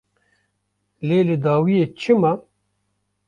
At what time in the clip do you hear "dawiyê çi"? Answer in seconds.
1.43-2.13